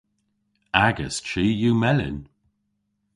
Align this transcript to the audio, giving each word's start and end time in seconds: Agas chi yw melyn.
Agas 0.87 1.17
chi 1.27 1.45
yw 1.61 1.75
melyn. 1.81 2.17